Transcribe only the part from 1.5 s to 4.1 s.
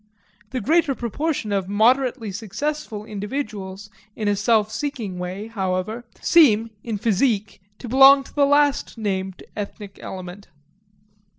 of moderately successful individuals,